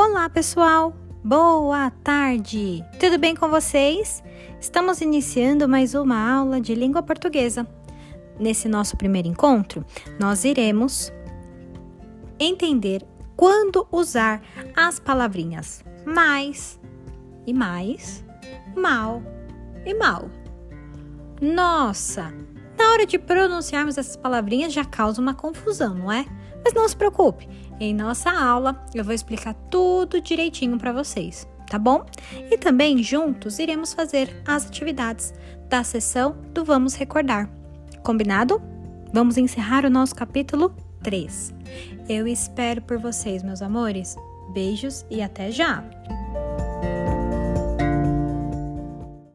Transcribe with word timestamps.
Olá, 0.00 0.30
pessoal! 0.30 0.94
Boa 1.24 1.90
tarde! 1.90 2.84
Tudo 3.00 3.18
bem 3.18 3.34
com 3.34 3.48
vocês? 3.48 4.22
Estamos 4.60 5.00
iniciando 5.00 5.68
mais 5.68 5.92
uma 5.92 6.36
aula 6.36 6.60
de 6.60 6.72
língua 6.72 7.02
portuguesa. 7.02 7.66
Nesse 8.38 8.68
nosso 8.68 8.96
primeiro 8.96 9.26
encontro, 9.26 9.84
nós 10.16 10.44
iremos 10.44 11.12
entender 12.38 13.04
quando 13.36 13.88
usar 13.90 14.40
as 14.76 15.00
palavrinhas 15.00 15.84
mais 16.06 16.78
e 17.44 17.52
mais, 17.52 18.24
mal 18.76 19.20
e 19.84 19.92
mal. 19.94 20.30
Nossa, 21.42 22.32
na 22.78 22.92
hora 22.92 23.04
de 23.04 23.18
pronunciarmos 23.18 23.98
essas 23.98 24.14
palavrinhas 24.14 24.72
já 24.72 24.84
causa 24.84 25.20
uma 25.20 25.34
confusão, 25.34 25.92
não 25.92 26.12
é? 26.12 26.24
Mas 26.64 26.72
não 26.72 26.88
se 26.88 26.94
preocupe, 26.94 27.48
em 27.80 27.94
nossa 27.94 28.30
aula 28.30 28.84
eu 28.94 29.04
vou 29.04 29.14
explicar 29.14 29.54
tudo 29.70 30.20
direitinho 30.20 30.78
para 30.78 30.92
vocês, 30.92 31.48
tá 31.68 31.78
bom? 31.78 32.04
E 32.50 32.56
também 32.58 33.02
juntos 33.02 33.58
iremos 33.58 33.92
fazer 33.92 34.42
as 34.46 34.66
atividades 34.66 35.32
da 35.68 35.84
sessão 35.84 36.36
do 36.52 36.64
Vamos 36.64 36.94
Recordar. 36.94 37.48
Combinado? 38.02 38.60
Vamos 39.12 39.36
encerrar 39.36 39.84
o 39.84 39.90
nosso 39.90 40.14
capítulo 40.14 40.74
3. 41.02 41.54
Eu 42.08 42.26
espero 42.26 42.82
por 42.82 42.98
vocês, 42.98 43.42
meus 43.42 43.62
amores. 43.62 44.16
Beijos 44.52 45.04
e 45.10 45.22
até 45.22 45.50
já! 45.50 45.84